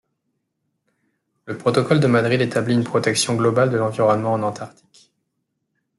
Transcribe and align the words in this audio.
Le 1.45 1.55
Protocole 1.59 1.99
de 1.99 2.07
Madrid 2.07 2.41
établit 2.41 2.73
une 2.73 2.83
protection 2.83 3.35
globale 3.35 3.69
de 3.69 3.77
l'environnement 3.77 4.33
en 4.33 4.41
Antarctique. 4.41 5.11